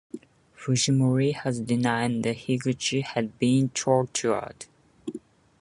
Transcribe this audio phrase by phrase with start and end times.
[0.57, 4.65] Fujimori has denied that Higuchi had been tortured.